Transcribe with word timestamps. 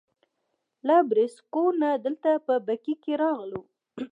له 0.87 0.95
بریساګو 1.09 1.65
نه 1.81 1.89
دلته 2.05 2.29
په 2.45 2.53
بګۍ 2.65 2.95
کې 3.03 3.13
راغلو. 3.21 3.61